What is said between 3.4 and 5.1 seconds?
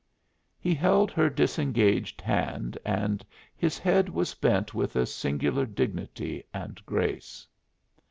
his head was bent with a